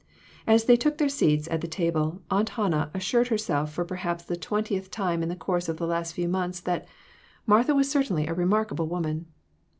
[0.47, 4.35] As they took their seats at the table, Aunt Hannah assured herself for perhaps the
[4.35, 4.89] twentieth 4O2 INTUITIONS.
[4.95, 6.87] time in the course of the last few months, that
[7.45, 9.27] "Martha was certainly a remarkable woman